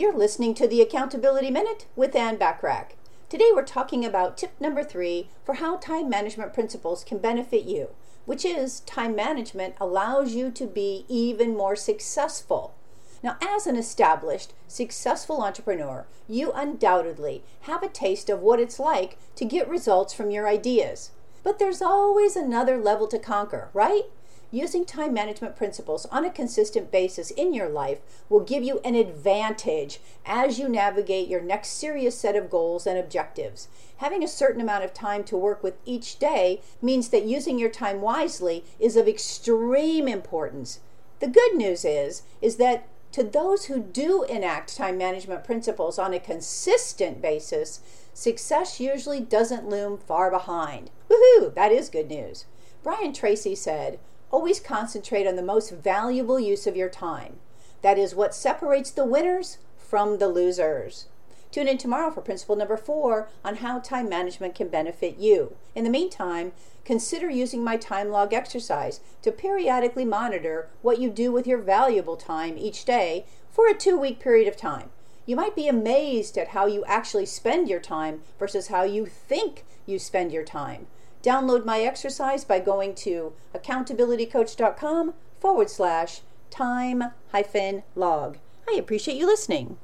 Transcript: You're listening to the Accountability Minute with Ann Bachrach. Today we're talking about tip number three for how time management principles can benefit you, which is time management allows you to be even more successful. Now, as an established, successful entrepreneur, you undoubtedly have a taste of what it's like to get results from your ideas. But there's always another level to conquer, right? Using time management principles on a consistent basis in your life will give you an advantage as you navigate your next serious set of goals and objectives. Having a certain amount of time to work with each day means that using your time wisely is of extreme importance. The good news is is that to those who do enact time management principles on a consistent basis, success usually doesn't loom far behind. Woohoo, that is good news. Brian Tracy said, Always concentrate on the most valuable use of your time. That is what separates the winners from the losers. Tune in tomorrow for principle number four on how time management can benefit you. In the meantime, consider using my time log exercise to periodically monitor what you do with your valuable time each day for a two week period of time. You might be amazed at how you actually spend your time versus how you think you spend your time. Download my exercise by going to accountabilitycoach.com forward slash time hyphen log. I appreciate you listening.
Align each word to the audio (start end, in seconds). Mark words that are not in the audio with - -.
You're 0.00 0.16
listening 0.16 0.54
to 0.54 0.66
the 0.66 0.80
Accountability 0.80 1.50
Minute 1.50 1.84
with 1.94 2.16
Ann 2.16 2.38
Bachrach. 2.38 2.92
Today 3.28 3.50
we're 3.54 3.66
talking 3.66 4.02
about 4.02 4.38
tip 4.38 4.58
number 4.58 4.82
three 4.82 5.28
for 5.44 5.56
how 5.56 5.76
time 5.76 6.08
management 6.08 6.54
principles 6.54 7.04
can 7.04 7.18
benefit 7.18 7.64
you, 7.64 7.90
which 8.24 8.42
is 8.46 8.80
time 8.80 9.14
management 9.14 9.74
allows 9.78 10.32
you 10.32 10.50
to 10.52 10.66
be 10.66 11.04
even 11.06 11.54
more 11.54 11.76
successful. 11.76 12.74
Now, 13.22 13.36
as 13.46 13.66
an 13.66 13.76
established, 13.76 14.54
successful 14.66 15.42
entrepreneur, 15.42 16.06
you 16.26 16.50
undoubtedly 16.50 17.42
have 17.64 17.82
a 17.82 17.88
taste 17.88 18.30
of 18.30 18.40
what 18.40 18.58
it's 18.58 18.80
like 18.80 19.18
to 19.34 19.44
get 19.44 19.68
results 19.68 20.14
from 20.14 20.30
your 20.30 20.48
ideas. 20.48 21.10
But 21.42 21.58
there's 21.58 21.82
always 21.82 22.36
another 22.36 22.78
level 22.78 23.06
to 23.08 23.18
conquer, 23.18 23.68
right? 23.74 24.04
Using 24.52 24.84
time 24.84 25.14
management 25.14 25.54
principles 25.54 26.06
on 26.06 26.24
a 26.24 26.30
consistent 26.30 26.90
basis 26.90 27.30
in 27.30 27.54
your 27.54 27.68
life 27.68 28.00
will 28.28 28.40
give 28.40 28.64
you 28.64 28.80
an 28.84 28.96
advantage 28.96 30.00
as 30.26 30.58
you 30.58 30.68
navigate 30.68 31.28
your 31.28 31.40
next 31.40 31.68
serious 31.68 32.18
set 32.18 32.34
of 32.34 32.50
goals 32.50 32.84
and 32.84 32.98
objectives. 32.98 33.68
Having 33.98 34.24
a 34.24 34.28
certain 34.28 34.60
amount 34.60 34.82
of 34.82 34.92
time 34.92 35.22
to 35.24 35.36
work 35.36 35.62
with 35.62 35.74
each 35.84 36.18
day 36.18 36.60
means 36.82 37.10
that 37.10 37.24
using 37.24 37.60
your 37.60 37.70
time 37.70 38.00
wisely 38.00 38.64
is 38.80 38.96
of 38.96 39.06
extreme 39.06 40.08
importance. 40.08 40.80
The 41.20 41.28
good 41.28 41.54
news 41.54 41.84
is 41.84 42.22
is 42.42 42.56
that 42.56 42.88
to 43.12 43.22
those 43.22 43.66
who 43.66 43.80
do 43.80 44.24
enact 44.24 44.76
time 44.76 44.98
management 44.98 45.44
principles 45.44 45.96
on 45.96 46.12
a 46.12 46.18
consistent 46.18 47.22
basis, 47.22 47.80
success 48.14 48.80
usually 48.80 49.20
doesn't 49.20 49.68
loom 49.68 49.98
far 49.98 50.28
behind. 50.28 50.90
Woohoo, 51.08 51.54
that 51.54 51.70
is 51.70 51.88
good 51.88 52.08
news. 52.08 52.46
Brian 52.82 53.12
Tracy 53.12 53.54
said, 53.54 53.98
Always 54.30 54.60
concentrate 54.60 55.26
on 55.26 55.36
the 55.36 55.42
most 55.42 55.70
valuable 55.70 56.38
use 56.38 56.66
of 56.66 56.76
your 56.76 56.88
time. 56.88 57.38
That 57.82 57.98
is 57.98 58.14
what 58.14 58.34
separates 58.34 58.90
the 58.90 59.04
winners 59.04 59.58
from 59.76 60.18
the 60.18 60.28
losers. 60.28 61.06
Tune 61.50 61.66
in 61.66 61.78
tomorrow 61.78 62.12
for 62.12 62.20
principle 62.20 62.54
number 62.54 62.76
four 62.76 63.28
on 63.44 63.56
how 63.56 63.80
time 63.80 64.08
management 64.08 64.54
can 64.54 64.68
benefit 64.68 65.18
you. 65.18 65.56
In 65.74 65.82
the 65.82 65.90
meantime, 65.90 66.52
consider 66.84 67.28
using 67.28 67.64
my 67.64 67.76
time 67.76 68.10
log 68.10 68.32
exercise 68.32 69.00
to 69.22 69.32
periodically 69.32 70.04
monitor 70.04 70.68
what 70.80 71.00
you 71.00 71.10
do 71.10 71.32
with 71.32 71.48
your 71.48 71.58
valuable 71.58 72.16
time 72.16 72.56
each 72.56 72.84
day 72.84 73.26
for 73.50 73.66
a 73.68 73.74
two 73.74 73.96
week 73.96 74.20
period 74.20 74.46
of 74.46 74.56
time. 74.56 74.90
You 75.26 75.34
might 75.34 75.56
be 75.56 75.66
amazed 75.66 76.38
at 76.38 76.48
how 76.48 76.66
you 76.66 76.84
actually 76.84 77.26
spend 77.26 77.68
your 77.68 77.80
time 77.80 78.22
versus 78.38 78.68
how 78.68 78.84
you 78.84 79.06
think 79.06 79.64
you 79.86 79.98
spend 79.98 80.30
your 80.30 80.44
time. 80.44 80.86
Download 81.22 81.64
my 81.64 81.80
exercise 81.80 82.44
by 82.44 82.60
going 82.60 82.94
to 82.96 83.32
accountabilitycoach.com 83.54 85.14
forward 85.38 85.70
slash 85.70 86.22
time 86.50 87.04
hyphen 87.32 87.82
log. 87.94 88.38
I 88.68 88.76
appreciate 88.78 89.16
you 89.16 89.26
listening. 89.26 89.78